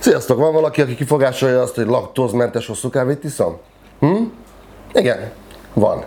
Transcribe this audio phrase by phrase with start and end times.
[0.00, 3.58] Sziasztok, van valaki, aki kifogásolja azt, hogy laktózmentes hosszú kávét iszom?
[3.98, 4.22] Hm?
[4.92, 5.30] Igen,
[5.74, 6.04] van.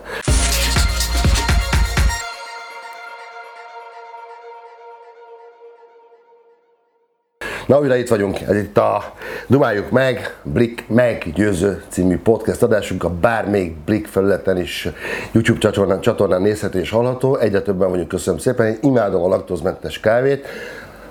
[7.68, 9.14] Na, újra itt vagyunk, ez itt a
[9.48, 14.88] Dumáljuk meg, Blik meggyőző című podcast adásunk, a bármelyik Blik felületen is
[15.32, 17.38] YouTube csatornán, csatornán nézhető és hallható.
[17.38, 20.48] Egyre többen vagyunk, köszönöm szépen, én imádom a laktózmentes kávét.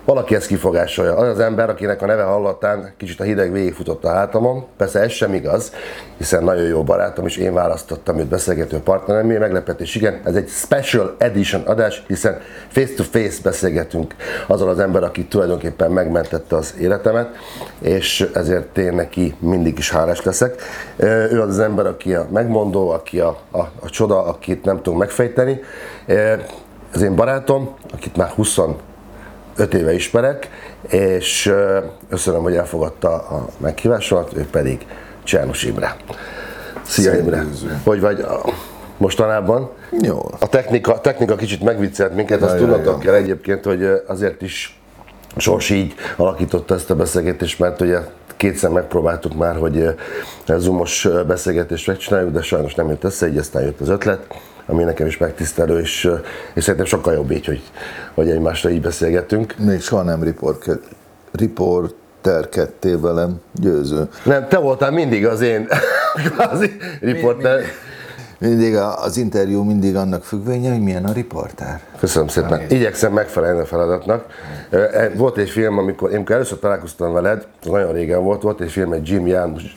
[0.04, 1.16] Valaki ezt kifogásolja.
[1.16, 4.64] Az az ember, akinek a neve hallatán kicsit a hideg végigfutott a hátamon.
[4.76, 5.72] Persze ez sem igaz,
[6.16, 9.38] hiszen nagyon jó barátom, és én választottam őt beszélgető partneremé.
[9.38, 14.14] Meglepetés, igen, ez egy special edition adás, hiszen face-to-face beszélgetünk
[14.46, 17.28] azzal az ember, aki tulajdonképpen megmentette az életemet,
[17.78, 20.62] és ezért én neki mindig is hálás leszek.
[20.96, 24.98] Ő az az ember, aki a megmondó, aki a, a, a csoda, akit nem tudunk
[24.98, 25.60] megfejteni.
[26.94, 28.58] Ez én barátom, akit már 20
[29.56, 30.50] öt éve ismerek,
[30.88, 31.52] és
[32.08, 34.86] köszönöm, hogy elfogadta a meghívásomat, ő pedig
[35.22, 35.96] Csernus Imre.
[36.82, 37.44] Szia Imre!
[37.84, 38.26] Hogy vagy
[38.96, 39.70] mostanában?
[40.00, 40.30] Jó.
[40.40, 44.80] A technika, technika kicsit megviccelt minket, azt tudnatok kell egyébként, hogy azért is
[45.36, 47.98] Sors így alakította ezt a beszélgetést, mert ugye
[48.36, 49.94] kétszer megpróbáltuk már, hogy
[50.46, 54.26] zoomos beszélgetést megcsináljuk, de sajnos nem jött össze, így aztán jött az ötlet
[54.66, 56.10] ami nekem is megtisztelő, és,
[56.54, 57.62] és szerintem sokkal jobb így, hogy,
[58.14, 59.54] hogy egymásra így beszélgetünk.
[59.58, 60.68] Még soha nem report,
[61.32, 64.08] riporterkedtél velem, győző.
[64.24, 65.68] Nem, te voltál mindig az én
[66.34, 67.58] kvázi riporter.
[67.58, 67.64] Mi,
[68.42, 68.54] mi, mi.
[68.54, 71.80] Mindig az interjú mindig annak függvénye, hogy milyen a riportár.
[71.98, 72.60] Köszönöm szépen.
[72.68, 74.26] Igyekszem megfelelni a feladatnak.
[74.70, 78.70] E, volt egy film, amikor én amikor először találkoztam veled, nagyon régen volt, volt egy
[78.70, 79.26] film, egy Jim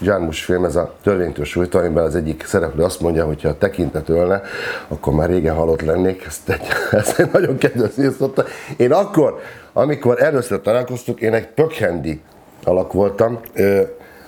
[0.02, 3.58] Jarmusch film, ez a törvénytől sújtó, amiben az egyik szereplő azt mondja, hogy ha a
[3.58, 4.42] tekintet ölne,
[4.88, 6.26] akkor már régen halott lennék.
[6.26, 6.68] Ezt egy,
[7.00, 8.44] ezt egy nagyon kedves írtotta.
[8.78, 9.40] Én akkor,
[9.74, 12.22] amikor először találkoztuk, én egy pökhendi
[12.64, 13.40] alak voltam.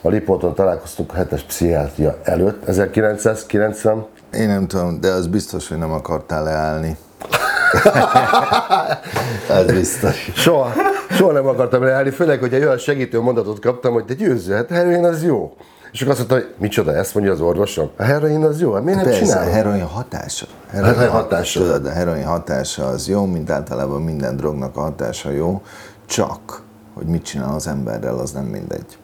[0.01, 5.77] A Lipóton találkoztunk a hetes pszichiátria előtt, 1990 én nem tudom, de az biztos, hogy
[5.77, 6.97] nem akartál leállni.
[9.49, 10.31] Ez biztos.
[10.35, 10.71] Soha,
[11.09, 14.69] soha nem akartam leállni, főleg, hogy egy olyan segítő mondatot kaptam, hogy te győző, hát
[14.69, 15.55] heroin az jó.
[15.91, 17.89] És akkor azt mondta, hogy micsoda, ezt mondja az orvosom.
[17.97, 20.45] A heroin az jó, hát miért nem Persze, a heroin hatása.
[20.69, 21.59] Heroin, heroin hatása.
[21.59, 25.61] Tudod, a heroin hatása az jó, mint általában minden drognak a hatása jó,
[26.05, 26.61] csak,
[26.93, 28.97] hogy mit csinál az emberrel, az nem mindegy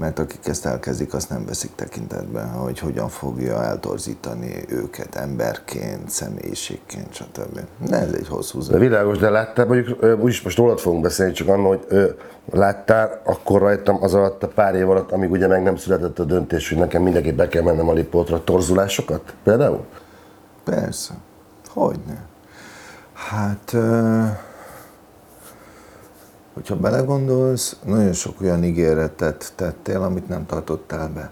[0.00, 7.12] mert akik ezt elkezdik, azt nem veszik tekintetbe, hogy hogyan fogja eltorzítani őket emberként, személyiségként,
[7.12, 7.60] stb.
[7.78, 11.48] De ez egy hosszú De világos, de láttál, mondjuk úgyis most rólad fogunk beszélni, csak
[11.48, 12.16] annak, hogy ő,
[12.50, 16.24] láttál akkor rajtam az alatt a pár év alatt, amíg ugye meg nem született a
[16.24, 19.84] döntés, hogy nekem mindenki be kell mennem a lipótra, torzulásokat például?
[20.64, 21.14] Persze,
[21.68, 22.24] hogyne.
[23.12, 23.72] Hát...
[23.72, 24.48] Uh
[26.60, 31.30] hogyha belegondolsz, nagyon sok olyan ígéretet tettél, amit nem tartottál be.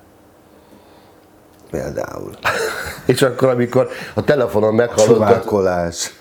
[1.70, 2.30] Például.
[3.06, 5.20] És akkor, amikor a telefonon meghallottad...
[5.20, 6.12] A csodálkolás,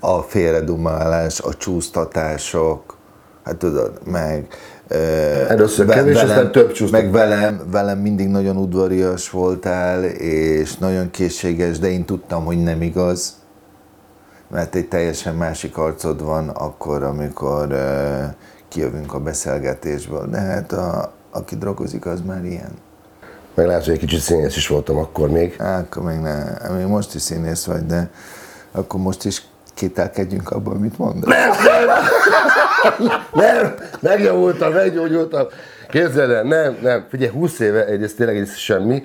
[0.00, 2.96] a félredumálás, a csúsztatások,
[3.44, 4.46] hát tudod, meg...
[5.48, 7.02] Először ve- kevés, velem, aztán több csúsztatás.
[7.02, 12.82] Meg velem, velem mindig nagyon udvarias voltál, és nagyon készséges, de én tudtam, hogy nem
[12.82, 13.41] igaz
[14.52, 18.24] mert egy teljesen másik arcod van akkor, amikor uh,
[18.68, 20.26] kijövünk a beszélgetésből.
[20.26, 22.70] De hát a, aki drogozik, az már ilyen.
[23.54, 25.54] Meg lehet, hogy egy kicsit színész is voltam akkor még.
[25.58, 28.10] Á, akkor még ne, még most is színész vagy, de
[28.72, 29.42] akkor most is
[29.74, 31.34] kételkedjünk abban, amit mondasz.
[31.34, 31.50] Nem,
[32.98, 35.46] nem, nem, megjavultam, meggyógyultam.
[35.90, 39.02] Képzeld el, nem, nem, figyelj, 20 éve egyrészt tényleg ez semmi,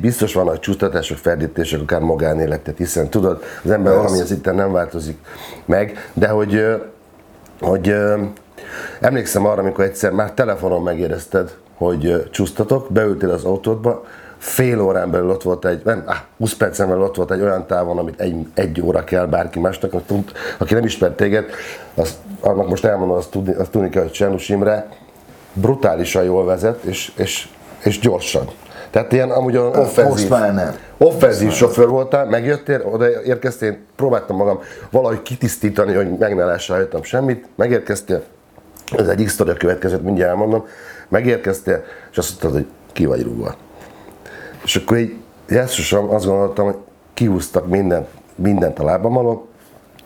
[0.00, 4.08] biztos vannak csúsztatások, ferdítések, akár magánéletet, hiszen tudod, az ember Persze.
[4.08, 5.18] valami az nem változik
[5.64, 6.64] meg, de hogy,
[7.60, 7.94] hogy
[9.00, 14.04] emlékszem arra, amikor egyszer már telefonon megérezted, hogy csúsztatok, beültél az autódba,
[14.38, 16.04] fél órán belül ott volt egy, nem,
[16.38, 19.92] 20 percen belül ott volt egy olyan távon, amit egy, egy óra kell bárki másnak,
[20.58, 21.44] aki nem ismert téged,
[21.94, 24.88] azt, annak most elmondom, azt tudni, azt tudni kell, hogy Csernus Imre
[25.52, 27.48] brutálisan jól vezet, és, és,
[27.82, 28.48] és gyorsan.
[28.96, 30.76] Tehát ilyen amúgy olyan offenzív, Most már nem.
[30.96, 34.60] offenzív sofőr voltál, megjöttél, oda érkeztél, próbáltam magam
[34.90, 38.22] valahogy kitisztítani, hogy meg ne lássál semmit, megérkeztél,
[38.96, 40.66] ez egy x következőt mindjárt elmondom,
[41.08, 43.54] megérkeztél, és azt mondtad, hogy ki vagy rúgva.
[44.64, 45.14] És akkor így
[45.48, 46.76] jesszusom, azt gondoltam, hogy
[47.14, 49.46] kihúztak mindent, mindent a lábam alól,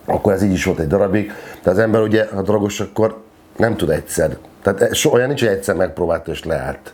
[0.05, 1.31] akkor ez így is volt egy darabig,
[1.63, 3.21] de az ember ugye, ha drogos, akkor
[3.57, 4.37] nem tud egyszer.
[4.63, 6.93] Tehát so, olyan nincs, hogy egyszer megpróbálta és leállt.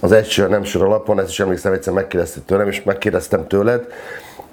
[0.00, 3.86] Az egy nem sör alapon, ezt is emlékszem, egyszer megkérdezte tőlem, és megkérdeztem tőled,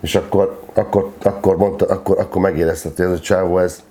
[0.02, 3.84] és akkor, akkor, akkor, mondta, akkor, akkor megérezted, hogy ez a csávó, ez,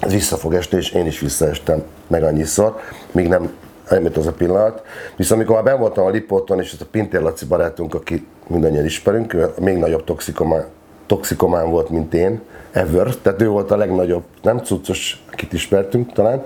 [0.00, 2.80] ez vissza fog esni, és én is visszaestem meg annyiszor,
[3.12, 3.52] míg nem
[3.88, 4.82] elmúlt az a pillanat.
[5.16, 8.84] Viszont amikor már ben voltam a Lipóton, és ez a Pintér Laci barátunk, aki mindannyian
[8.84, 10.64] ismerünk, még nagyobb toxikomán,
[11.06, 12.40] toxikomán volt, mint én,
[12.72, 16.44] ever, tehát ő volt a legnagyobb, nem cuccos, akit ismertünk talán.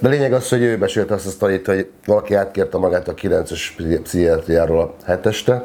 [0.00, 3.60] De lényeg az, hogy ő besélte azt a sztorit, hogy valaki átkérte magát a 9-es
[4.02, 5.62] pszichiátriáról a 7-este,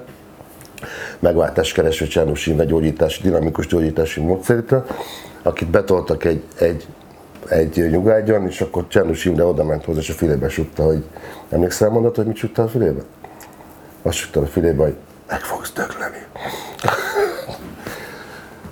[1.20, 4.86] megváltáskereső Csernus Imre gyógyítási, dinamikus gyógyítási módszerítől,
[5.42, 6.88] akit betoltak egy, egy,
[7.48, 11.04] egy nyugágyon, és akkor Csernus Imre oda ment hozzá, és a fülébe sutta, hogy
[11.50, 13.02] emlékszel mondat, hogy mit sutta a fülébe?
[14.02, 14.96] Azt sutta a fülébe, hogy
[15.30, 16.26] meg fogsz dögleni.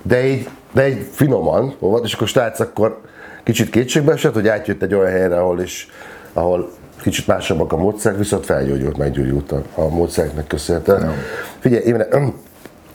[0.02, 3.00] De így, de így finoman volt, és akkor a akkor
[3.46, 5.88] kicsit kétségbe esett, hogy átjött egy olyan helyre, ahol is,
[6.32, 6.70] ahol
[7.02, 11.06] kicsit másabbak a módszerek, viszont felgyógyult, meggyógyult a, a módszereknek köszönhetően.
[11.06, 11.12] No.
[11.58, 12.04] Figyelj, én,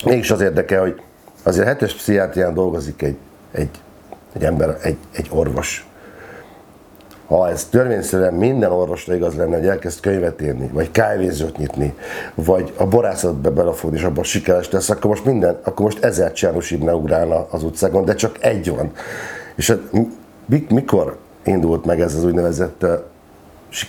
[0.05, 1.01] mégis az érdekel, hogy
[1.43, 3.15] azért hetes pszichiátrián dolgozik egy,
[3.51, 3.69] egy,
[4.33, 5.87] egy ember, egy, egy orvos.
[7.27, 11.93] Ha ez törvényszerűen minden orvosra igaz lenne, hogy elkezd könyvet írni, vagy kávézőt nyitni,
[12.33, 16.71] vagy a borászatba belefogni, és abban sikeres lesz, akkor most minden, akkor most ezer Csernus
[16.71, 18.91] Ibne ugrálna az utcákon, de csak egy van.
[19.55, 19.79] És hát
[20.45, 22.85] mikor indult meg ez az úgynevezett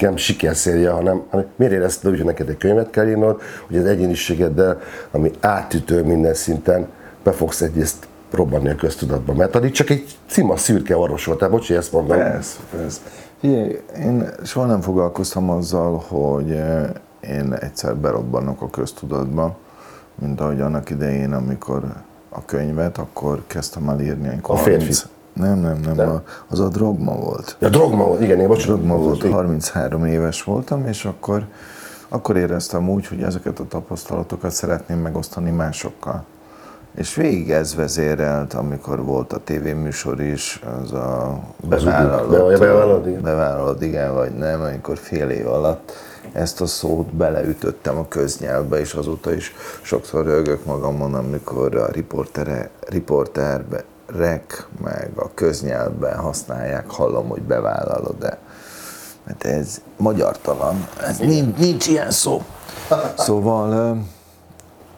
[0.00, 3.84] nem sikerszérje, hanem, hanem miért érezted úgy, hogy neked egy könyvet kell írnod, hogy az
[3.84, 6.86] egyéniségeddel, ami átütő minden szinten,
[7.22, 9.32] be fogsz egyrészt robbanni a köztudatba.
[9.32, 12.16] Mert addig csak egy cima szürke orvos voltál, bocs, hogy ezt mondom.
[12.16, 13.00] Persze, persze.
[13.40, 16.90] Figyelj, én soha nem foglalkoztam azzal, hogy eh,
[17.20, 19.56] én egyszer berobbanok a köztudatba,
[20.14, 21.84] mint ahogy annak idején, amikor
[22.28, 24.38] a könyvet, akkor kezdtem el írni.
[24.42, 24.92] A férfi.
[25.32, 26.08] Nem, nem, nem, nem.
[26.08, 27.56] A, az a drogma volt.
[27.58, 28.76] Ja, drogma volt, igen, én bocsánat.
[28.76, 31.44] Drogma volt, 33 éves voltam, és akkor,
[32.08, 36.24] akkor éreztem úgy, hogy ezeket a tapasztalatokat szeretném megosztani másokkal.
[36.94, 43.22] És végig ez vezérelt, amikor volt a tévéműsor is, az a bevállalod, bevállalod, igen.
[43.22, 45.92] bevállalod, igen, vagy nem, amikor fél év alatt
[46.32, 52.70] ezt a szót beleütöttem a köznyelvbe, és azóta is sokszor rögök magamon, amikor a riportere,
[52.88, 53.84] riporterbe
[54.16, 58.38] rek, meg a köznyelvben használják, hallom, hogy bevállalod-e.
[59.24, 62.42] Mert ez magyartalan, ez nincs, nincs ilyen szó.
[63.16, 63.98] Szóval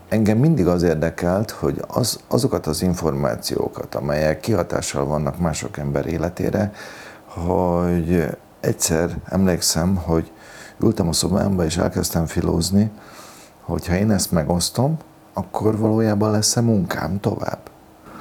[0.09, 6.73] engem mindig az érdekelt, hogy az, azokat az információkat, amelyek kihatással vannak mások ember életére,
[7.27, 10.33] hogy egyszer emlékszem, hogy
[10.81, 12.91] ültem a szobámba és elkezdtem filózni,
[13.61, 14.97] hogy ha én ezt megosztom,
[15.33, 17.59] akkor valójában lesz-e munkám tovább.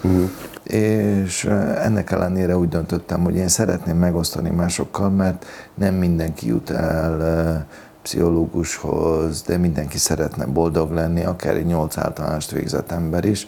[0.04, 0.30] Uh-huh.
[0.64, 1.46] És
[1.84, 7.66] ennek ellenére úgy döntöttem, hogy én szeretném megosztani másokkal, mert nem mindenki jut el
[8.02, 13.48] pszichológushoz, de mindenki szeretne boldog lenni, akár egy nyolc általánost végzett ember is,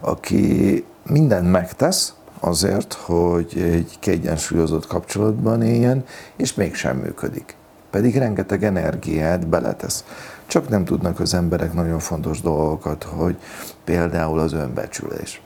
[0.00, 6.04] aki mindent megtesz azért, hogy egy kiegyensúlyozott kapcsolatban éljen,
[6.36, 7.56] és mégsem működik.
[7.90, 10.04] Pedig rengeteg energiát beletesz.
[10.46, 13.36] Csak nem tudnak az emberek nagyon fontos dolgokat, hogy
[13.84, 15.42] például az önbecsülés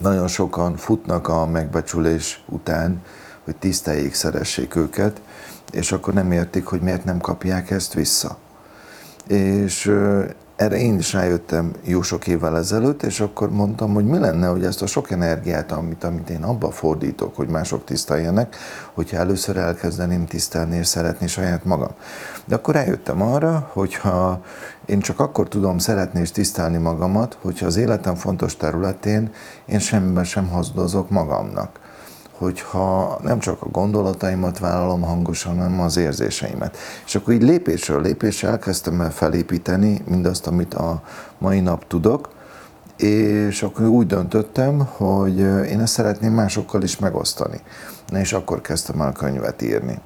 [0.00, 3.02] nagyon sokan futnak a megbecsülés után,
[3.44, 5.20] hogy tiszteljék, szeressék őket,
[5.72, 8.38] és akkor nem értik, hogy miért nem kapják ezt vissza.
[9.26, 9.92] És
[10.58, 14.64] erre én is rájöttem jó sok évvel ezelőtt, és akkor mondtam, hogy mi lenne, hogy
[14.64, 18.56] ezt a sok energiát, amit, amit én abba fordítok, hogy mások tiszteljenek,
[18.92, 21.90] hogyha először elkezdeném tisztelni és szeretni saját magam.
[22.44, 24.42] De akkor rájöttem arra, hogyha
[24.86, 29.32] én csak akkor tudom szeretni és tisztelni magamat, hogyha az életem fontos területén
[29.66, 31.78] én semmiben sem hazudozok magamnak
[32.38, 36.76] hogyha nem csak a gondolataimat vállalom hangosan, hanem az érzéseimet.
[37.06, 41.02] És akkor így lépésről lépésre elkezdtem el felépíteni mindazt, amit a
[41.38, 42.28] mai nap tudok,
[42.96, 47.60] és akkor úgy döntöttem, hogy én ezt szeretném másokkal is megosztani.
[48.08, 49.98] Na és akkor kezdtem el könyvet írni.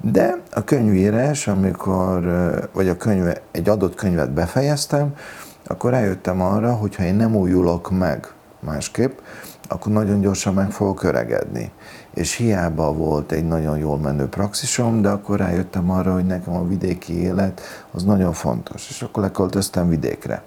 [0.00, 2.24] De a könyvírás, amikor,
[2.72, 5.14] vagy a könyve, egy adott könyvet befejeztem,
[5.66, 9.18] akkor rájöttem arra, hogy ha én nem újulok meg másképp,
[9.68, 11.70] akkor nagyon gyorsan meg fogok öregedni.
[12.14, 16.66] És hiába volt egy nagyon jól menő praxisom, de akkor rájöttem arra, hogy nekem a
[16.66, 20.42] vidéki élet az nagyon fontos, és akkor leköltöztem vidékre.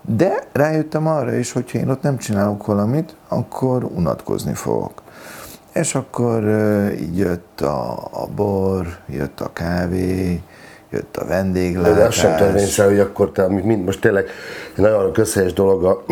[0.00, 5.02] De rájöttem arra is, hogy én ott nem csinálok valamit, akkor unatkozni fogok.
[5.72, 6.44] És akkor
[7.00, 10.42] így jött a, a bor, jött a kávé,
[10.90, 11.96] jött a vendéglátás.
[11.96, 14.24] De az sem törvényszerű, hogy akkor te, mind, most tényleg
[14.76, 16.04] egy nagyon közhelyes dolog a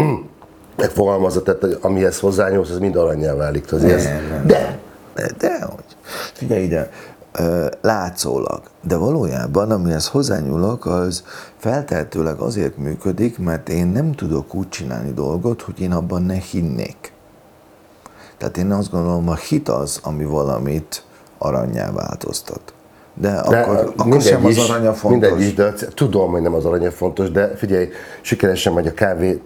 [0.80, 3.72] megfogalmazott, tehát amihez hozzányúlsz, az mind aranyjá válik.
[3.72, 4.04] Az nem, ez.
[4.04, 4.78] Nem, de,
[5.14, 5.96] de, de, hogy.
[6.32, 6.90] Figyelj ide,
[7.80, 8.62] látszólag.
[8.82, 11.25] De valójában, amihez hozzányúlok, az
[11.56, 17.12] feltehetőleg azért működik, mert én nem tudok úgy csinálni dolgot, hogy én abban ne hinnék.
[18.38, 21.04] Tehát én azt gondolom, a hit az, ami valamit
[21.38, 22.72] aranyjá változtat.
[23.21, 25.31] De, De akkor, akkor sem az aranya fontos.
[25.31, 27.89] Mindegy is, de tudom, hogy nem az aranya fontos, de figyelj,
[28.21, 29.41] sikeresen megy a kávé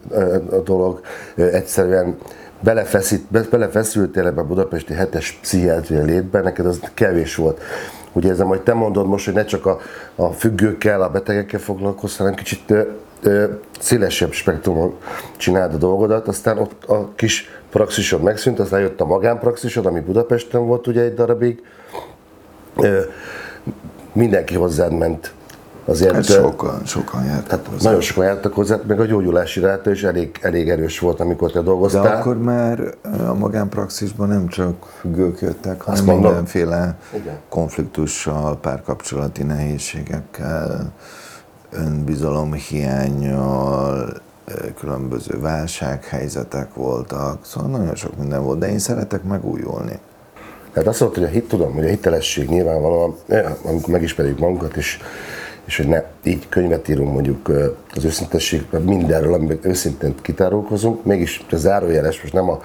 [0.50, 1.00] a dolog,
[1.36, 2.16] egyszerűen
[2.60, 7.60] belefeszít, be- belefeszültél ebbe a budapesti hetes pszichiátria létbe, neked az kevés volt.
[8.12, 9.78] Ugye ez, hogy te mondod most, hogy ne csak a,
[10.14, 12.80] a függőkkel, a betegekkel foglalkozz, hanem kicsit ö,
[13.22, 13.44] ö,
[13.80, 14.94] szélesebb spektrumon
[15.36, 20.66] csináld a dolgodat, aztán ott a kis praxisod megszűnt, aztán jött a magánpraxisod, ami Budapesten
[20.66, 21.62] volt ugye egy darabig,
[22.76, 23.00] Ö,
[24.14, 25.32] mindenki hozzád ment.
[25.86, 27.84] Azért Hát sokan, sokan jártak tehát hozzá.
[27.84, 31.58] nagyon sokan jártak hozzá, meg a gyógyulási ráta is elég, elég erős volt, amikor te
[31.58, 32.16] De dolgoztál.
[32.16, 32.94] akkor már
[33.28, 36.24] a magánpraxisban nem csak függők jöttek, hanem Azt mondom.
[36.24, 37.34] mindenféle Igen.
[37.48, 40.92] konfliktussal, párkapcsolati nehézségekkel,
[41.70, 44.12] önbizalomhiányjal,
[44.78, 49.98] különböző válsághelyzetek voltak, szóval nagyon sok minden volt, de én szeretek megújulni.
[50.74, 54.76] Tehát azt mondta, hogy a hit, tudom, hogy a hitelesség nyilvánvalóan, eh, amikor megismerjük magunkat,
[54.76, 54.98] és,
[55.64, 61.44] és hogy ne így könyvet írunk mondjuk ö, az őszintesség, mindenről, amiben őszintén kitárulkozunk, mégis
[61.50, 62.60] ez zárójeles, most nem a,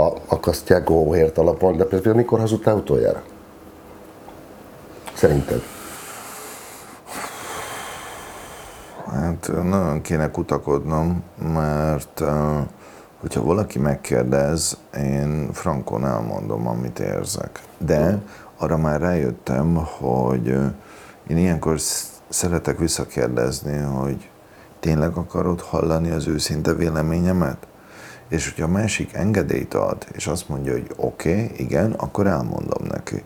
[0.00, 3.22] a akasztják óhért alapon, de például mikor hazudtál utoljára?
[5.14, 5.62] Szerinted?
[9.12, 11.22] Hát nagyon kéne kutakodnom,
[11.52, 12.62] mert eh,
[13.20, 17.62] hogyha valaki megkérdez, én frankon elmondom, amit érzek.
[17.78, 18.22] De
[18.56, 20.46] arra már rájöttem, hogy
[21.26, 24.30] én ilyenkor sz- szeretek visszakérdezni, hogy
[24.80, 27.66] tényleg akarod hallani az őszinte véleményemet?
[28.28, 32.86] És hogyha a másik engedélyt ad, és azt mondja, hogy oké, okay, igen, akkor elmondom
[32.88, 33.24] neki.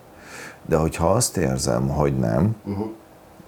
[0.66, 2.86] De hogyha azt érzem, hogy nem, uh-huh.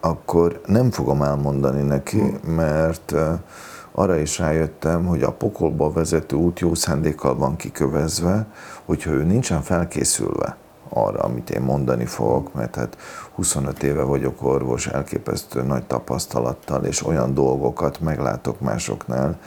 [0.01, 3.39] akkor nem fogom elmondani neki, mert uh,
[3.97, 8.47] arra is rájöttem, hogy a pokolba vezető út jó szándékkal van kikövezve,
[8.85, 10.57] hogyha ő nincsen felkészülve
[10.89, 12.97] arra, amit én mondani fogok, mert hát
[13.35, 19.39] 25 éve vagyok orvos, elképesztő nagy tapasztalattal, és olyan dolgokat meglátok másoknál,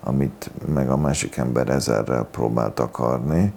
[0.00, 3.52] amit meg a másik ember ezerrel próbált akarni,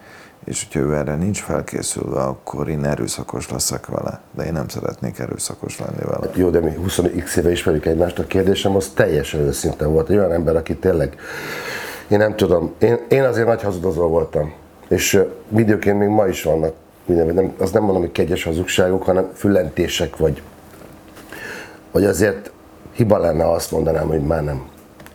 [0.48, 4.22] és hogyha ő erre nincs felkészülve, akkor én erőszakos leszek vele.
[4.36, 6.30] De én nem szeretnék erőszakos lenni vele.
[6.36, 10.10] Jó, de mi 20x éve ismerjük egymást, a kérdésem az teljesen őszinte volt.
[10.10, 11.16] Egy olyan ember, aki tényleg,
[12.08, 14.54] én nem tudom, én, én azért nagy hazudozó voltam.
[14.88, 15.24] És
[15.58, 16.74] időként még ma is vannak,
[17.06, 20.42] minden, nem, azt nem mondom, hogy kegyes hazugságok, hanem fülentések, vagy,
[21.92, 22.52] vagy azért
[22.92, 24.66] hiba lenne, azt mondanám, hogy már nem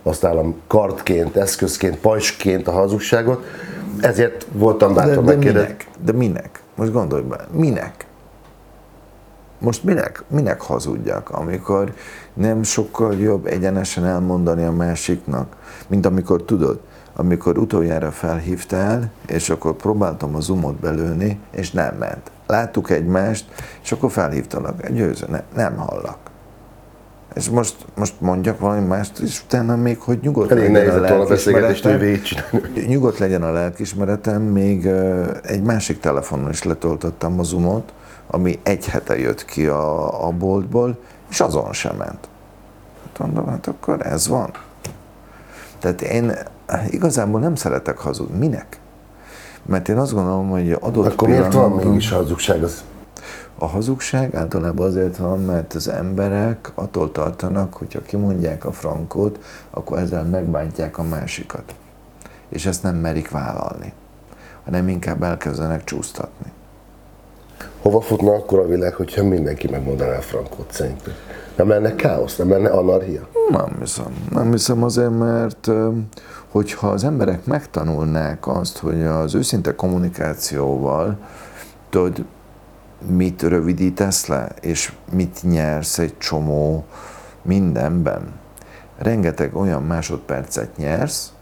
[0.03, 3.45] használom kartként, eszközként, pajsként a hazugságot.
[4.01, 5.61] Ezért voltam De, bátor de megkérdezni.
[5.69, 5.89] minek?
[6.05, 6.63] De minek?
[6.75, 8.07] Most gondolj be, minek?
[9.59, 11.93] Most minek, minek hazudjak, amikor
[12.35, 15.57] nem sokkal jobb egyenesen elmondani a másiknak,
[15.87, 16.81] mint amikor tudod,
[17.17, 22.31] amikor utoljára felhívtál, és akkor próbáltam a zoomot belőni, és nem ment.
[22.47, 23.45] Láttuk egymást,
[23.83, 26.22] és akkor felhívtalak, győző, ne, nem hallak.
[27.35, 31.05] És most, most mondjak valami mást, és utána még, hogy nyugodt Elég legyen
[31.85, 32.87] a végigcsinálni.
[32.87, 34.87] Nyugodt legyen a lelkismeretem, még
[35.43, 37.93] egy másik telefonon is letöltöttem a Zoomot,
[38.27, 40.99] ami egy hete jött ki a, a boltból,
[41.31, 42.29] és azon sem ment.
[43.03, 44.51] Hát mondom, hát akkor ez van.
[45.79, 46.33] Tehát én
[46.91, 48.39] igazából nem szeretek hazudni.
[48.39, 48.81] Minek?
[49.67, 52.63] Mert én azt gondolom, hogy adott Akkor miért van mégis hazugság?
[52.63, 52.85] Az
[53.59, 59.39] a hazugság általában azért van, mert az emberek attól tartanak, hogyha kimondják a frankot,
[59.71, 61.75] akkor ezzel megbántják a másikat.
[62.49, 63.93] És ezt nem merik vállalni,
[64.65, 66.53] hanem inkább elkezdenek csúsztatni.
[67.83, 71.13] Hova futna akkor a világ, hogyha mindenki megmondaná a frankot szerintem?
[71.57, 73.29] Nem lenne káosz, nem lenne anarchia?
[73.51, 74.27] Nem hiszem.
[74.31, 75.71] Nem hiszem azért, mert
[76.49, 81.19] hogyha az emberek megtanulnák azt, hogy az őszinte kommunikációval
[81.91, 82.25] tudod,
[83.07, 86.85] mit rövidítesz le, és mit nyersz egy csomó
[87.43, 88.33] mindenben.
[88.99, 91.33] Rengeteg olyan másodpercet nyersz,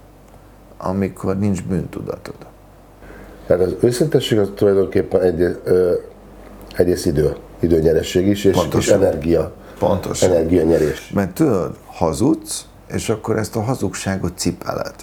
[0.78, 2.34] amikor nincs bűntudatod.
[3.46, 5.94] Tehát az őszintesség az tulajdonképpen egy, ö,
[6.76, 9.02] egyrészt idő, időnyeresség is, és, és Pontosan.
[9.02, 10.30] energia, Pontosan.
[10.30, 11.10] energianyerés.
[11.14, 14.94] Mert tudod, hazudsz, és akkor ezt a hazugságot cipeled.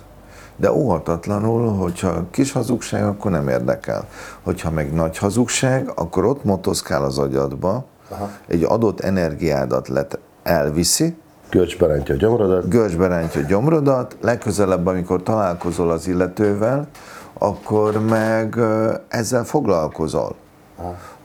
[0.58, 4.08] De óhatatlanul, hogyha kis hazugság, akkor nem érdekel.
[4.44, 8.30] Hogyha meg nagy hazugság, akkor ott motoszkál az agyadba, Aha.
[8.48, 11.16] egy adott energiádat let elviszi,
[11.50, 16.88] Kölcsbe rántja a gyomrodat, görcsbe rántja a gyomrodat, legközelebb, amikor találkozol az illetővel,
[17.34, 18.60] akkor meg
[19.08, 20.36] ezzel foglalkozol.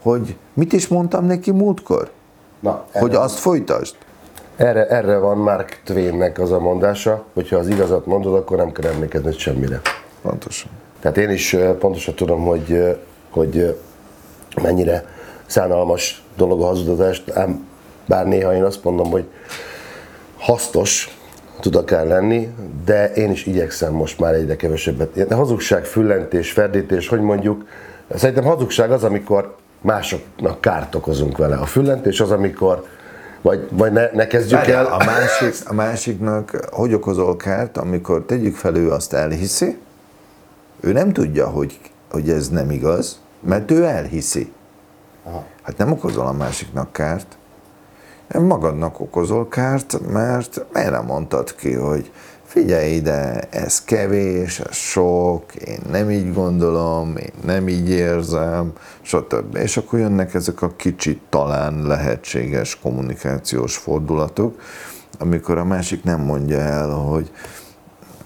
[0.01, 2.11] Hogy mit is mondtam neki múltkor?
[2.59, 3.95] Na, Hogy azt folytasd?
[4.55, 8.91] Erre, erre van Mark Twainnek az a mondása, hogyha az igazat mondod, akkor nem kell
[8.91, 9.81] emlékezned semmire.
[10.21, 10.71] Pontosan.
[10.99, 12.97] Tehát én is pontosan tudom, hogy,
[13.29, 13.79] hogy
[14.61, 15.05] mennyire
[15.45, 17.67] szánalmas dolog a hazudozás, ám
[18.05, 19.25] bár néha én azt mondom, hogy
[20.37, 21.17] hasznos
[21.59, 22.49] tud akár lenni,
[22.85, 25.27] de én is igyekszem most már egyre kevesebbet.
[25.27, 27.65] De hazugság, füllentés, ferdítés, hogy mondjuk,
[28.15, 31.55] szerintem hazugság az, amikor másoknak kárt okozunk vele.
[31.55, 32.85] A füllentés az, amikor
[33.43, 34.93] vagy, vagy ne, ne kezdjük Várjál, el.
[34.93, 39.77] A, másik, a másiknak hogy okozol kárt, amikor tegyük fel, ő azt elhiszi,
[40.79, 41.79] ő nem tudja, hogy,
[42.11, 44.51] hogy ez nem igaz, mert ő elhiszi.
[45.23, 45.43] Aha.
[45.61, 47.37] Hát nem okozol a másiknak kárt,
[48.39, 52.11] magadnak okozol kárt, mert erre mondtad ki, hogy
[52.53, 59.55] figyelj ide, ez kevés, ez sok, én nem így gondolom, én nem így érzem, stb.
[59.55, 64.59] És akkor jönnek ezek a kicsit talán lehetséges kommunikációs fordulatok,
[65.19, 67.31] amikor a másik nem mondja el, hogy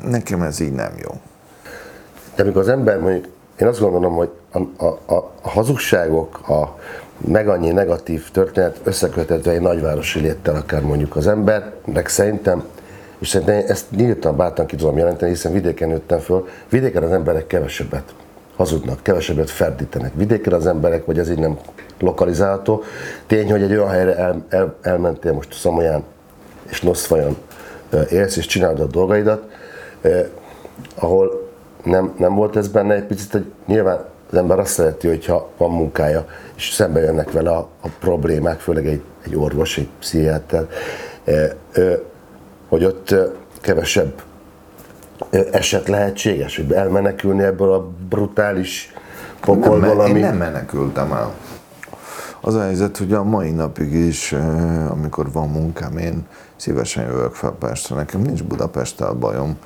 [0.04, 1.12] nekem ez így nem jó.
[2.36, 3.26] De amikor az ember mondjuk,
[3.60, 6.80] én azt gondolom, hogy a, a, a, a hazugságok, a
[7.18, 12.64] meg annyi negatív történet összekötetve egy nagyvárosi léttel akár mondjuk az embernek szerintem,
[13.20, 17.48] és szerintem ezt nyíltan bátran ki tudom jelenteni, hiszen vidéken nőttem föl, vidéken az emberek
[17.48, 18.14] kevesebbet
[18.56, 20.12] hazudnak, kevesebbet ferdítenek.
[20.16, 21.58] Vidéken az emberek, vagy ez így nem
[22.00, 22.84] lokalizálható.
[23.28, 26.04] Tény, hogy egy olyan helyre el, el, elmentél most Szamolyán
[26.70, 27.38] és Noszfajon
[28.10, 29.44] élsz és csinálod a dolgaidat,
[30.02, 30.26] eh,
[30.96, 31.50] ahol
[31.84, 35.72] nem, nem volt ez benne egy picit, hogy nyilván az ember azt szereti, hogyha van
[35.72, 40.68] munkája, és szembe jönnek vele a, a problémák, főleg egy, egy orvos, egy pszichiáter,
[41.24, 41.98] eh, eh,
[42.68, 43.16] hogy ott
[43.62, 44.22] kevesebb
[45.52, 48.94] eset lehetséges, hogy elmenekülni ebből a brutális
[49.42, 50.20] pokolból, nem, ami...
[50.20, 51.34] Én nem menekültem el.
[52.42, 54.36] Az a helyzet, hogy a mai napig is,
[54.90, 57.96] amikor van munkám, én szívesen jövök fel Pestre.
[57.96, 59.58] Nekem nincs Budapesttel bajom.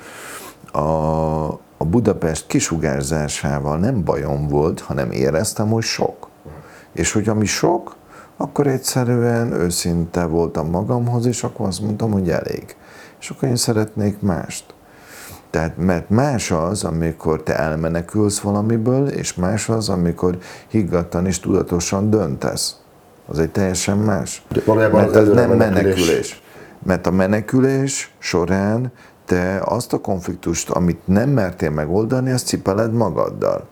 [0.72, 0.80] A,
[1.78, 6.28] a Budapest kisugárzásával nem bajom volt, hanem éreztem, hogy sok.
[6.94, 7.96] És hogy ami sok,
[8.38, 12.76] akkor egyszerűen őszinte voltam magamhoz, és akkor azt mondtam, hogy elég.
[13.22, 14.74] És akkor én szeretnék mást.
[15.50, 22.10] Tehát, mert más az, amikor te elmenekülsz valamiből, és más az, amikor higgadtan és tudatosan
[22.10, 22.76] döntesz.
[23.28, 24.44] Az egy teljesen más.
[24.50, 25.84] De valójában mert az ez nem menekülés.
[25.84, 26.42] menekülés.
[26.84, 28.92] Mert a menekülés során
[29.26, 33.68] te azt a konfliktust, amit nem mertél megoldani, azt cipeled magaddal.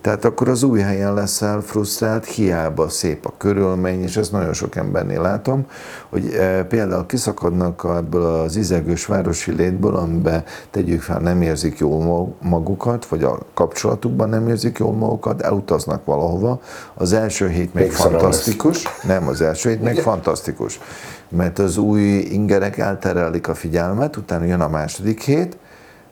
[0.00, 4.76] Tehát akkor az új helyen leszel frusztrált, hiába szép a körülmény, és ezt nagyon sok
[4.76, 5.66] embernél látom,
[6.08, 12.02] hogy e, például kiszakadnak ebből az izegős városi létből, amiben tegyük fel, nem érzik jól
[12.02, 16.60] ma- magukat, vagy a kapcsolatukban nem érzik jól magukat, elutaznak valahova.
[16.94, 20.80] Az első hét még Még fantasztikus, nem az első hét, meg fantasztikus.
[21.28, 25.56] Mert az új ingerek elterelik a figyelmet, utána jön a második hét,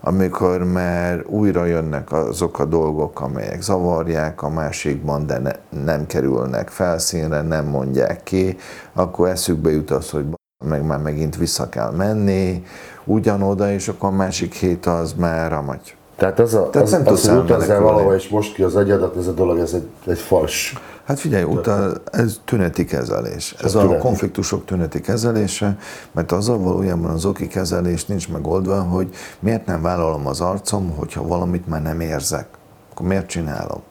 [0.07, 5.53] amikor már újra jönnek azok a dolgok, amelyek zavarják a másikban, de ne,
[5.85, 8.57] nem kerülnek felszínre, nem mondják ki,
[8.93, 10.25] akkor eszükbe jut az, hogy
[10.64, 12.64] meg már megint vissza kell menni,
[13.05, 15.97] ugyanoda, és akkor a másik hét az már a magy.
[16.16, 18.77] Tehát az, a, Tehát az, nem az, tudsz hogy utazzál valahol, és most ki az
[18.77, 20.74] agyadat, ez a dolog, ez egy, egy fals.
[21.05, 23.55] Hát figyelj, utána ez tüneti kezelés.
[23.62, 24.00] Ez a tüneti.
[24.00, 25.77] konfliktusok tüneti kezelése,
[26.12, 31.27] mert azzal valójában az oki kezelés nincs megoldva, hogy miért nem vállalom az arcom, hogyha
[31.27, 32.46] valamit már nem érzek.
[32.92, 33.83] Akkor miért csinálom?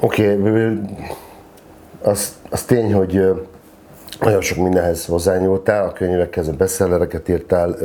[0.00, 0.80] Oké, okay,
[2.02, 3.20] az, az tény, hogy
[4.20, 7.76] nagyon sok mindenhez hozzányúltál, a könyvekhez, a bestsellereket írtál,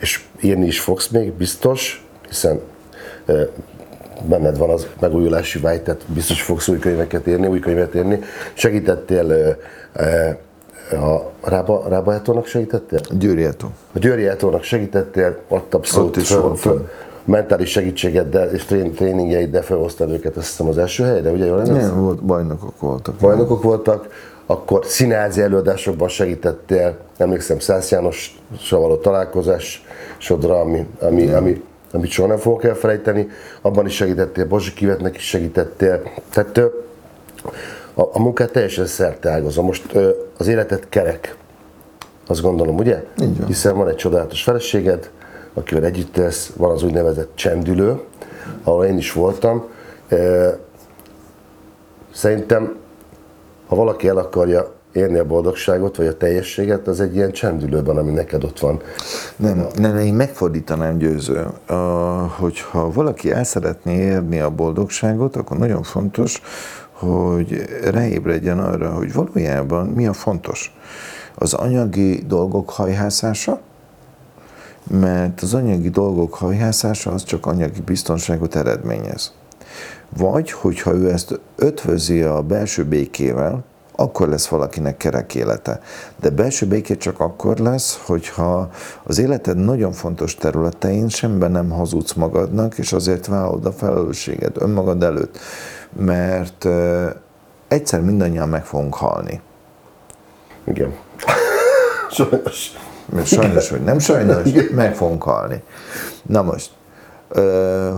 [0.00, 2.60] és írni is fogsz még, biztos, hiszen
[4.28, 8.20] benned van az megújulási vágy, tehát biztos fogsz új könyveket írni, új könyvet írni.
[8.54, 9.56] Segítettél
[10.90, 13.00] a Rába, Rába Etónak segítettél?
[13.10, 13.66] Győri Eto.
[13.94, 16.88] A Győri Etónak segítettél, ott abszolút Ott is föl- föl-
[17.24, 21.62] mentális segítségeddel és trén, tréningjeiddel felhoztad őket, azt hiszem az első helyre, ugye jól?
[21.62, 23.14] Nem, volt, bajnokok voltak.
[23.14, 24.08] Bajnokok voltak,
[24.46, 32.36] akkor színházi előadásokban segítettél, emlékszem Szász Jánossal való találkozásodra, ami, ami, ami, amit soha nem
[32.36, 33.28] fogok elfelejteni,
[33.60, 36.58] abban is segítettél, Bozsi Kivetnek is segítettél, tehát
[37.94, 39.64] a, a munkát teljesen szerte ágazom.
[39.64, 39.96] Most
[40.38, 41.36] az életed kerek,
[42.26, 43.04] azt gondolom, ugye?
[43.22, 43.46] Így van.
[43.46, 45.10] Hiszen van egy csodálatos feleséged,
[45.54, 48.00] akivel együtt élsz, van az úgynevezett csendülő,
[48.62, 49.68] ahol én is voltam.
[52.12, 52.76] Szerintem,
[53.66, 58.10] ha valaki el akarja érni a boldogságot, vagy a teljességet, az egy ilyen csendülőben, ami
[58.10, 58.80] neked ott van.
[59.36, 61.46] Nem, nem, én megfordítanám győző.
[61.68, 61.76] Uh,
[62.30, 66.42] hogyha valaki el szeretné érni a boldogságot, akkor nagyon fontos,
[66.92, 70.76] hogy ráébredjen arra, hogy valójában mi a fontos.
[71.34, 73.60] Az anyagi dolgok hajhászása,
[74.90, 79.32] mert az anyagi dolgok hajhászása az csak anyagi biztonságot eredményez.
[80.16, 83.64] Vagy, hogyha ő ezt ötvözi a belső békével,
[83.96, 85.80] akkor lesz valakinek kerek élete.
[86.20, 88.70] De belső béké csak akkor lesz, hogyha
[89.02, 95.02] az életed nagyon fontos területein semben nem hazudsz magadnak, és azért vállalod a felelősséged önmagad
[95.02, 95.38] előtt.
[95.92, 96.66] Mert
[97.68, 99.40] egyszer mindannyian meg fogunk halni.
[100.64, 100.94] Igen.
[102.10, 102.72] Sajnos.
[103.24, 105.62] Sajnos, hogy nem sajnos, meg fogunk halni.
[106.22, 106.70] Na most,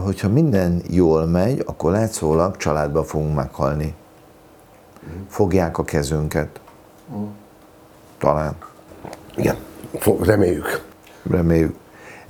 [0.04, 3.94] hogyha minden jól megy, akkor látszólag családba fogunk meghalni.
[5.28, 6.60] Fogják a kezünket.
[8.18, 8.56] Talán.
[9.36, 9.56] Igen.
[10.20, 10.84] Reméljük.
[11.30, 11.76] Reméljük.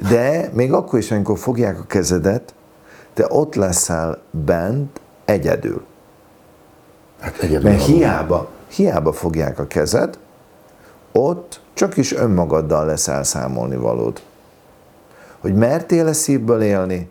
[0.08, 2.54] De még akkor is, amikor fogják a kezedet,
[3.14, 5.84] te ott leszel bent egyedül.
[7.20, 7.70] Hát egyedül.
[7.70, 10.18] Mert hiába, hiába fogják a kezed,
[11.12, 14.20] ott csak is önmagaddal lesz elszámolni valód.
[15.40, 17.08] Hogy mertél-e szívből élni,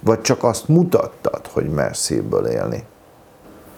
[0.00, 2.84] vagy csak azt mutattad, hogy mersz szívből élni.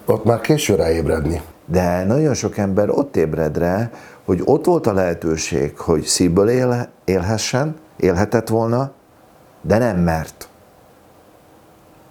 [0.05, 1.41] Ott már késő ráébredni.
[1.65, 3.89] De nagyon sok ember ott ébred rá,
[4.25, 8.91] hogy ott volt a lehetőség, hogy szívből él, élhessen, élhetett volna,
[9.61, 10.49] de nem mert.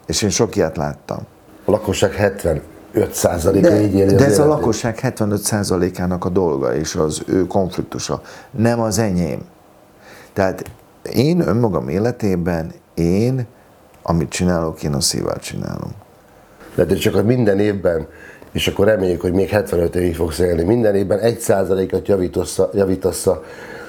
[0.07, 1.19] És én sok ilyet láttam.
[1.65, 2.63] A lakosság 75
[3.11, 4.59] százaléka így éli De ez a életét.
[4.59, 9.41] lakosság 75 százalékának a dolga és az ő konfliktusa, nem az enyém.
[10.33, 10.65] Tehát
[11.07, 13.47] én önmagam életében, én,
[14.03, 15.91] amit csinálok, én a szívvel csinálom.
[16.75, 18.07] De te csak minden évben,
[18.53, 23.27] és akkor reméljük, hogy még 75 évig fogsz élni, minden évben 1 százalékot javítasz, javítasz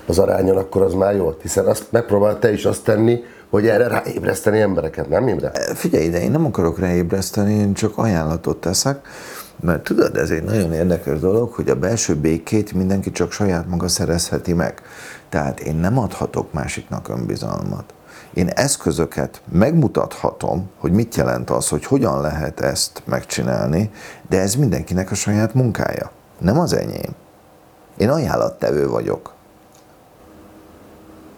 [0.06, 1.36] az arányon, akkor az már jó.
[1.41, 5.51] Hiszen azt megpróbál te is azt tenni, hogy erre ráébreszteni embereket, nem Imre?
[5.73, 9.08] Figyelj ide, én nem akarok ráébreszteni, én csak ajánlatot teszek,
[9.60, 13.88] mert tudod, ez egy nagyon érdekes dolog, hogy a belső békét mindenki csak saját maga
[13.88, 14.82] szerezheti meg.
[15.29, 17.93] Tehát én nem adhatok másiknak önbizalmat.
[18.33, 23.91] Én eszközöket megmutathatom, hogy mit jelent az, hogy hogyan lehet ezt megcsinálni,
[24.29, 27.15] de ez mindenkinek a saját munkája, nem az enyém.
[27.97, 29.35] Én ajánlattevő vagyok.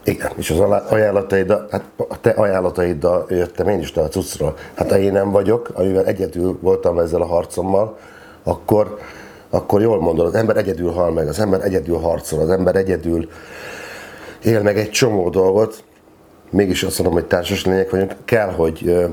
[0.03, 4.57] Igen, és az ajánlataiddal, hát a te ajánlataiddal jöttem én is te a cuccról.
[4.73, 7.97] Hát ha én nem vagyok, amivel egyedül voltam ezzel a harcommal,
[8.43, 8.99] akkor,
[9.49, 13.29] akkor jól mondod, az ember egyedül hal meg, az ember egyedül harcol, az ember egyedül
[14.43, 15.83] él meg egy csomó dolgot,
[16.49, 19.07] mégis azt mondom, hogy társas lények vagyunk, kell, hogy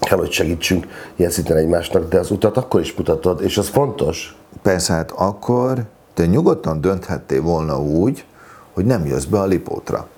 [0.00, 0.86] kell, hogy segítsünk
[1.16, 4.36] ilyen szinten egymásnak, de az utat akkor is mutatod, és az fontos.
[4.62, 5.82] Persze, hát akkor
[6.14, 8.24] te nyugodtan dönthettél volna úgy,
[8.72, 10.08] hogy nem jössz be a lipótra.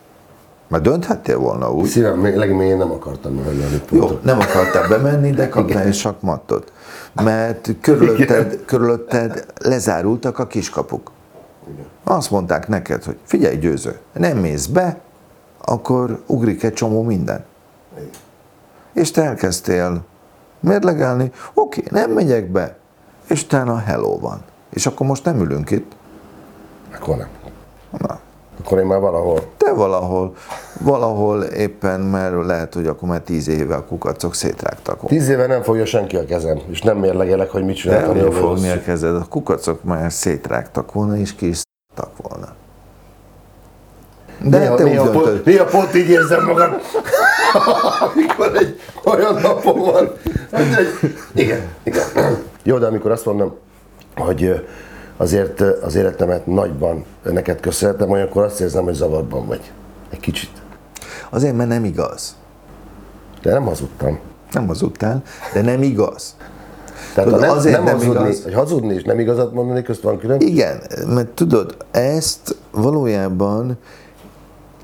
[0.72, 5.30] Mert dönthettél volna úgy, Szívem, még legmélyén nem akartam menni a Jó, nem akartál bemenni,
[5.30, 6.72] de kaptál egy sakmattot.
[7.12, 11.11] Mert körülötted, körülötted lezárultak a kiskapuk.
[12.04, 15.00] Azt mondták neked, hogy figyelj győző, nem mész be,
[15.64, 17.44] akkor ugrik egy csomó minden.
[18.92, 20.04] És te elkezdtél
[20.61, 22.76] mérlegelni, oké, nem megyek be,
[23.28, 24.42] és utána hello van.
[24.70, 25.92] És akkor most nem ülünk itt.
[26.94, 27.28] Akkor nem.
[27.98, 28.20] Na,
[28.60, 29.40] Akkor én már valahol.
[29.56, 30.34] te valahol,
[30.80, 35.06] valahol éppen, mert lehet, hogy akkor már tíz éve a kukacok szétrágtak.
[35.06, 38.16] Tíz éve nem fogja senki a kezem, és nem mérlegelek, hogy mit csináltam.
[38.16, 41.62] nem fogni a kezed, a kukacok már szétrágtak volna, és ki is
[42.16, 42.54] volna.
[44.44, 46.70] De néha, te néha, pont, néha pont így érzem magam,
[48.12, 50.12] amikor egy olyan napom van,
[50.50, 52.04] hogy egy, igen, igen.
[52.62, 53.54] Jó, de amikor azt mondom,
[54.16, 54.66] hogy
[55.16, 59.72] azért ö, az életemet nagyban neked köszönhetem, olyankor azt érzem, hogy zavarban vagy.
[60.11, 60.51] Egy kicsit.
[61.31, 62.37] Azért, mert nem igaz.
[63.42, 64.18] De nem hazudtam.
[64.53, 65.22] Nem hazudtál,
[65.53, 66.37] de nem igaz.
[67.14, 68.42] Tehát Tudod, nem, azért nem, nem hazudni, igaz.
[68.42, 70.40] hogy hazudni és nem igazat mondani, közt van külön.
[70.40, 73.79] Igen, mert tudod, ezt valójában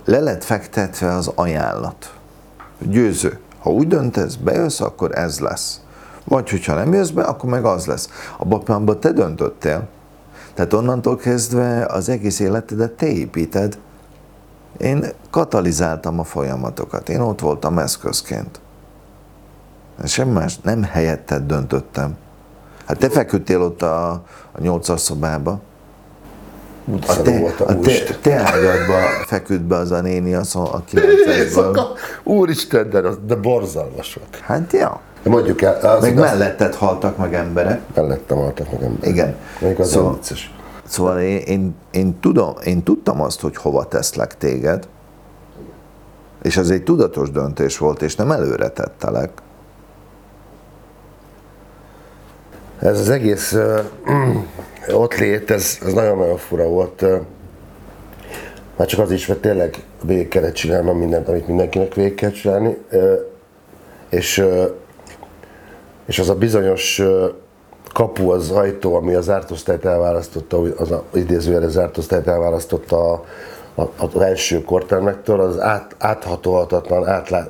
[0.05, 2.12] le lett fektetve az ajánlat.
[2.79, 3.38] Győző.
[3.59, 5.81] Ha úgy döntesz, bejössz, akkor ez lesz.
[6.25, 8.09] Vagy hogyha nem jössz be, akkor meg az lesz.
[8.38, 9.88] A pillanatban te döntöttél.
[10.59, 13.79] Tehát onnantól kezdve az egész életedet te építed.
[14.79, 17.09] Én katalizáltam a folyamatokat.
[17.09, 18.61] Én ott voltam eszközként.
[20.05, 22.16] Semmi más, nem helyetted döntöttem.
[22.87, 24.11] Hát te feküdtél ott a,
[24.53, 25.61] a nyolcas szobába.
[27.07, 31.27] A te, a te, te ágyadba feküdt be az a néni a, szó, a 9
[31.27, 31.87] Éjszaka,
[32.23, 34.37] úristen, de, de borzalmas volt.
[34.37, 35.01] Hát ja.
[35.29, 37.81] Mondjuk el, az Meg igaz, melletted haltak meg emberek.
[37.95, 39.09] mellettem haltak meg ember.
[39.09, 39.37] Igen.
[39.61, 40.19] Mondjuk az Szóval- szóval...
[40.19, 40.53] vicces.
[40.85, 44.88] Szóval én, én, én, tudom, én tudtam azt, hogy hova teszlek téged,
[46.43, 49.31] és ez egy tudatos döntés volt, és nem előre tettelek.
[52.79, 53.79] Ez az egész uh,
[54.93, 57.05] ott lét, ez, ez nagyon-nagyon fura volt.
[58.77, 62.77] Már csak az is, mert tényleg végig kellett csinálnom mindent, amit mindenkinek végig kell csinálni.
[64.09, 64.45] És
[66.09, 67.03] és az a bizonyos
[67.92, 73.25] kapu, az ajtó, ami az zárt osztályt elválasztotta, az a, idézőjelre zárt osztályt elválasztotta a,
[73.75, 77.47] a, az első kortermektől, az át, áthatolhatatlan, átlá,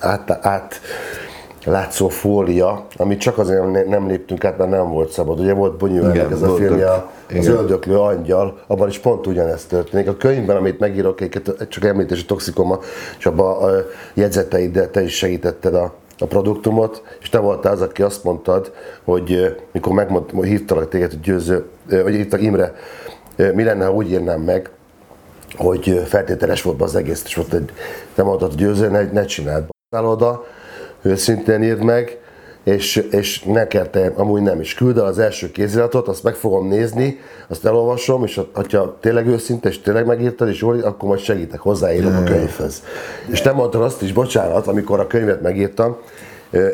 [0.00, 0.80] át, át, át,
[1.64, 5.40] látszó fólia, amit csak azért ne- nem léptünk át, mert nem volt szabad.
[5.40, 6.66] Ugye volt Bonyuelnek Igen, ez a voltak.
[6.66, 7.52] filmje, a- az Igen.
[7.52, 10.08] öldöklő angyal, abban is pont ugyanezt történik.
[10.08, 11.18] A könyvben, amit megírok,
[11.68, 12.78] csak említési toxikoma,
[13.18, 13.70] és abban a
[14.14, 18.72] jegyzeteiddel te is segítetted a, a produktumot, és te voltál az, aki azt mondtad,
[19.04, 22.74] hogy mikor megmond, hívtalak téged, hogy győző, hogy hívtak Imre,
[23.36, 24.70] mi lenne, ha úgy írnám meg,
[25.56, 27.70] hogy feltételes volt az egész, és volt egy,
[28.14, 29.64] te mondtad, hogy győző, ne, ne csináld.
[29.90, 30.44] Oda,
[31.02, 32.21] őszintén írd meg,
[32.64, 34.74] és, és ne kell te, amúgy nem is.
[34.74, 38.40] Küld el az első kéziratot, azt meg fogom nézni, azt elolvasom, és
[38.72, 42.82] ha tényleg őszinte, és tényleg megírtad, és jól, akkor majd segítek, hozzáírom a könyvhöz.
[43.26, 45.96] És te mondtad azt is, bocsánat, amikor a könyvet megírtam,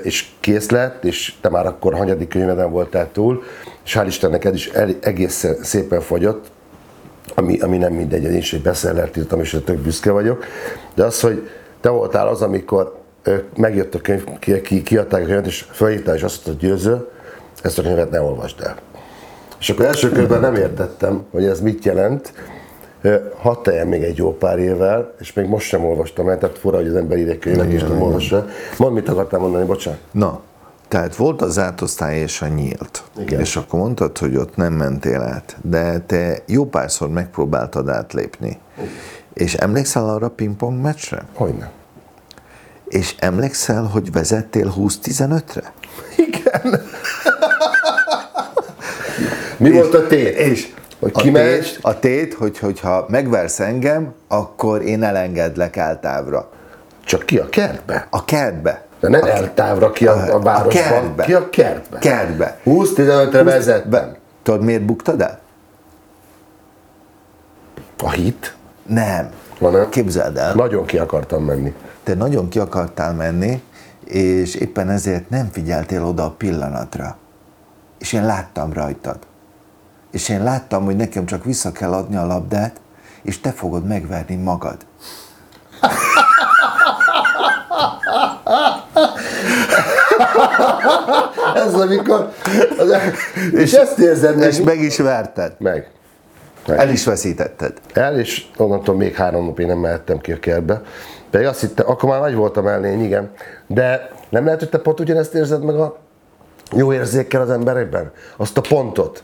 [0.03, 3.43] és kész lett, és te már akkor hanyadik könyveden voltál túl,
[3.85, 6.47] és hál' Istennek ez is el, egész szépen fogyott,
[7.35, 10.45] ami, ami nem mindegy, én is egy beszellert írtam, és tök büszke vagyok,
[10.95, 11.49] de az, hogy
[11.81, 12.98] te voltál az, amikor
[13.57, 17.09] megjött a könyv, ki, ki, kiadták a könyvet, és felhívtál, és azt mondta, hogy győző,
[17.63, 18.77] ezt a könyvet ne olvasd el.
[19.61, 22.33] És akkor első körben nem értettem, hogy ez mit jelent,
[23.37, 26.77] hadd teljen még egy jó pár évvel, és még most sem olvastam el, tehát fura,
[26.77, 28.47] hogy az ember ír egy könyvet, és nem olvassa.
[28.79, 30.01] Mondd, mit akartál mondani, bocsánat.
[30.11, 30.41] Na,
[30.89, 33.03] tehát volt az átosztály és a nyílt.
[33.19, 33.41] Igen.
[33.41, 38.59] És akkor mondtad, hogy ott nem mentél át, de te jó párszor megpróbáltad átlépni.
[39.33, 41.23] És emlékszel arra a pingpong meccsre?
[41.35, 41.71] Hogyne.
[42.89, 45.73] És emlékszel, hogy vezettél 20-15-re?
[46.17, 46.81] Igen.
[49.57, 50.37] Mi volt a tét?
[50.39, 51.61] És Hogy a kimegy?
[51.61, 56.51] tét, a tét hogy, hogyha megversz engem, akkor én elengedlek eltávra.
[57.05, 58.07] Csak ki a kertbe?
[58.11, 58.83] A kertbe.
[59.01, 61.25] De nem eltávra ki a, a városban, kertbe.
[61.25, 61.99] ki a kertbe.
[61.99, 62.59] Kertbe.
[62.65, 64.17] 20-15-re vezettem.
[64.43, 65.39] Tudod, miért buktad el?
[68.03, 68.55] A hit?
[68.87, 69.31] Nem.
[69.59, 69.89] Van nem?
[69.89, 70.55] Képzeld el.
[70.55, 71.75] Nagyon ki akartam menni.
[72.09, 73.63] Te nagyon ki akartál menni,
[74.05, 77.17] és éppen ezért nem figyeltél oda a pillanatra.
[77.99, 79.19] És én láttam rajtad.
[80.11, 82.81] És én láttam, hogy nekem csak vissza kell adni a labdát,
[83.23, 84.77] és te fogod megverni magad.
[91.55, 92.33] Ez amikor...
[92.79, 92.95] Az,
[93.53, 94.49] és ezt érzed meg.
[94.49, 95.53] És meg is verted.
[95.59, 95.91] meg.
[96.67, 96.79] meg.
[96.79, 97.73] El is veszítetted.
[97.93, 100.83] El, és onnantól még három napig nem mehettem ki a kertbe.
[101.31, 103.31] Pedig azt hittem, akkor már nagy voltam elnény, igen.
[103.67, 105.99] De nem lehet, hogy te pont ugyanezt érzed meg a
[106.77, 108.11] jó érzékkel az emberekben?
[108.37, 109.23] Azt a pontot,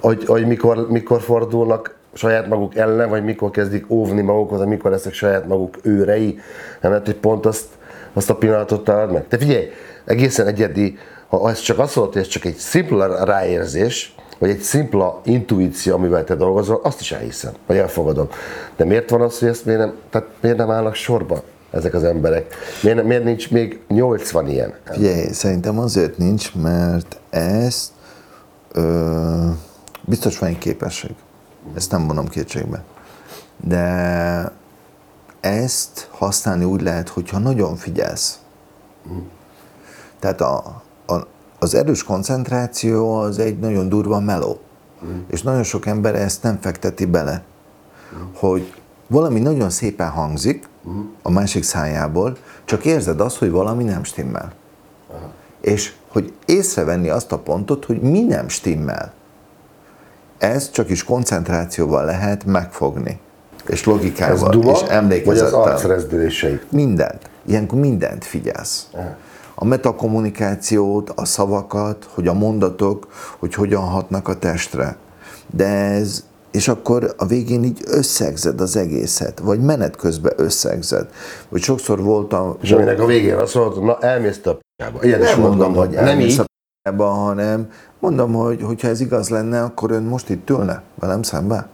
[0.00, 4.90] hogy, hogy mikor, mikor fordulnak saját maguk ellen, vagy mikor kezdik óvni magukat, vagy mikor
[4.90, 6.40] lesznek saját maguk őrei.
[6.80, 7.66] Nem lehet, hogy pont azt,
[8.12, 9.28] azt a pillanatot találod meg.
[9.28, 9.70] Te figyelj,
[10.04, 14.60] egészen egyedi, ha ez csak azt mondod, hogy ez csak egy szimpla ráérzés, vagy egy
[14.60, 18.28] szimpla intuíció, amivel te dolgozol, azt is elhiszem, vagy elfogadom.
[18.76, 22.04] De miért van az, hogy ezt miért nem, tehát miért nem állnak sorba ezek az
[22.04, 22.54] emberek?
[22.82, 24.74] Miért, miért nincs még 80 ilyen?
[24.84, 27.90] Figyelj, szerintem azért nincs, mert ezt
[28.72, 29.48] ö,
[30.00, 31.14] biztos van egy képesség.
[31.74, 32.84] Ezt nem vonom kétségbe.
[33.64, 34.52] De
[35.40, 38.38] ezt használni úgy lehet, hogyha nagyon figyelsz.
[40.18, 40.82] Tehát a,
[41.66, 44.58] az erős koncentráció az egy nagyon durva meló.
[45.30, 47.42] És nagyon sok ember ezt nem fekteti bele.
[48.34, 48.74] Hogy
[49.06, 50.68] valami nagyon szépen hangzik
[51.22, 54.52] a másik szájából, csak érzed azt, hogy valami nem stimmel.
[55.60, 59.12] És hogy észrevenni azt a pontot, hogy mi nem stimmel.
[60.38, 63.20] Ez csak is koncentrációval lehet megfogni.
[63.66, 65.60] És Ez logikával, duma, és vagy az emlékezettel.
[65.62, 66.60] arcrezdülései?
[66.68, 67.30] Mindent.
[67.46, 68.88] Ilyenkor mindent figyelsz.
[69.58, 73.06] A metakommunikációt, a szavakat, hogy a mondatok,
[73.38, 74.96] hogy hogyan hatnak a testre.
[75.54, 81.06] De ez, és akkor a végén így összegzed az egészet, vagy menet közben összegzed.
[81.48, 82.56] Vagy sokszor voltam...
[82.60, 85.02] És aminek a végén azt mondod, na elmész a p***ába.
[85.02, 86.40] Ilyet is nem mondom, hogy nem így.
[86.40, 86.44] a
[86.82, 91.68] p***ba, hanem mondom, hogy hogyha ez igaz lenne, akkor ön most itt ülne velem szembe.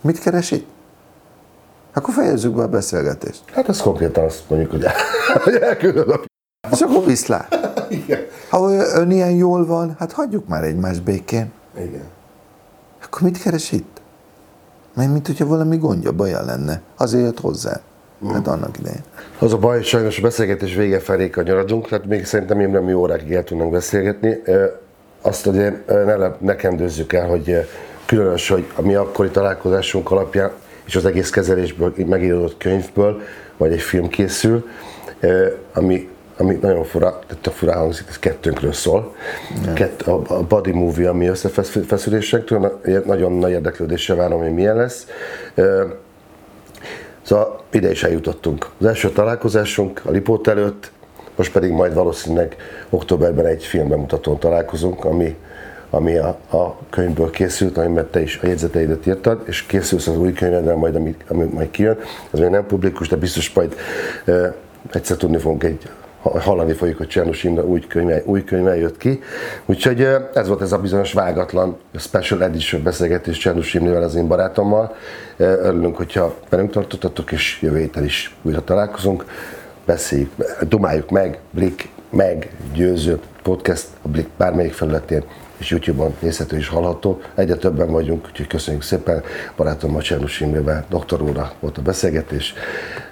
[0.00, 0.66] Mit keres itt?
[1.94, 3.42] Akkor fejezzük be a beszélgetést.
[3.52, 4.84] Hát ez konkrétan azt mondjuk, hogy,
[5.44, 6.20] hogy elküldöd a.
[6.72, 7.58] És akkor viszlát.
[8.04, 8.20] Igen.
[8.50, 11.52] Ha ön ilyen jól van, hát hagyjuk már egymást békén.
[11.78, 12.04] Igen.
[13.04, 14.00] Akkor mit keres itt?
[14.94, 16.80] Mert mint hogyha valami gondja, baja lenne.
[16.96, 17.80] Azért jött hozzá.
[18.32, 19.00] Hát annak idején.
[19.38, 22.88] Az a baj, hogy sajnos a beszélgetés vége felé kanyarodunk, tehát még szerintem én nem
[22.88, 24.42] jó órákig el tudnánk beszélgetni.
[25.22, 27.68] Azt ugye ne, le- ne kendőzzük el, hogy
[28.06, 30.50] különös, hogy a mi akkori találkozásunk alapján
[30.84, 33.20] és az egész kezelésből, megíródott könyvből,
[33.56, 34.66] vagy egy film készül,
[35.72, 36.08] ami
[36.40, 39.14] ami nagyon fura, a fura hangzik, ez kettőnkről szól.
[39.74, 45.06] Kett, a, a Body Movie, ami összefeszülésektől, nagyon nagy érdeklődéssel várom, hogy milyen lesz.
[47.22, 48.70] Szóval ide is eljutottunk.
[48.78, 50.90] Az első találkozásunk a Lipót előtt,
[51.36, 52.56] most pedig majd valószínűleg
[52.90, 55.36] októberben egy filmbemutatón találkozunk, ami,
[55.90, 60.32] ami a, a könyvből készült, amiben te is a jegyzeteidet írtad, és készülsz az új
[60.32, 61.98] könyvedre, majd, ami, ami majd kijön.
[62.30, 63.76] Ez még nem publikus, de biztos majd
[64.24, 64.54] e,
[64.92, 65.88] egyszer tudni fogunk egy
[66.22, 69.20] hallani fogjuk, hogy Csernus Imre új könyve, új könyve jött ki.
[69.66, 74.94] Úgyhogy ez volt ez a bizonyos vágatlan special edition beszélgetés Csernus Imrével, az én barátommal.
[75.36, 79.24] Örülünk, hogyha velünk tartottatok, és jövő héten is újra találkozunk.
[79.84, 80.30] Beszéljük,
[80.68, 85.24] dumáljuk meg, Blik meg győző podcast a Blik bármelyik felületén
[85.58, 87.20] és YouTube-on nézhető és hallható.
[87.34, 89.22] Egyre többen vagyunk, úgyhogy köszönjük szépen.
[89.56, 92.54] Barátom Csernus Imrével, doktor úrra volt a beszélgetés.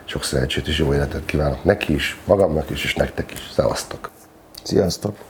[0.09, 3.51] Sok szerencsét és jó életet kívánok neki is, magamnak is, és nektek is.
[3.53, 4.11] Szevasztok!
[4.63, 5.28] Sziasztok!